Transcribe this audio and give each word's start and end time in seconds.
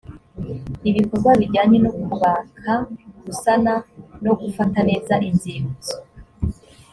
ibikorwa 0.89 1.31
bijyanye 1.39 1.77
no 1.83 1.91
kubaka 2.01 2.71
gusana 3.25 3.73
no 4.23 4.31
gufata 4.39 4.79
neza 4.89 5.13
inzibutso 5.29 5.95